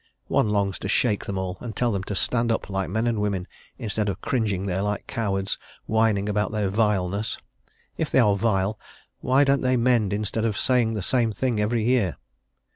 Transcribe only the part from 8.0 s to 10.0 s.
they are vile, why don't they